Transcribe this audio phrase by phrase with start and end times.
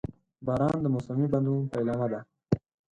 [0.45, 2.19] •باران د موسمي بدلون پیلامه ده.